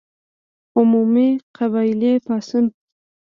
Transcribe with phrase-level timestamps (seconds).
[0.77, 2.65] عمومي قبایلي پاڅون.